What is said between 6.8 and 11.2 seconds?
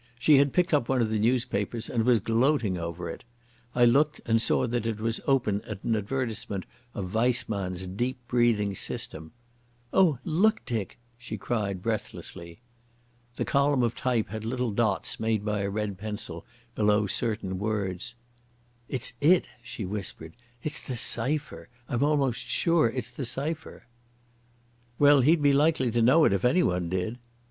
of Weissmann's "Deep breathing" system. "Oh, look, Dick,"